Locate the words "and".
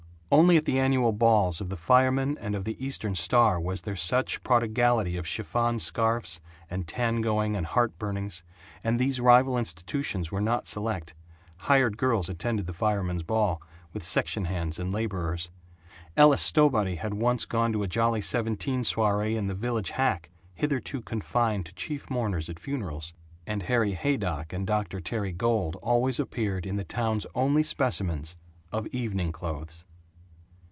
2.37-2.55, 6.69-6.87, 7.57-7.65, 8.81-8.97, 14.79-14.93, 23.45-23.63, 24.53-24.65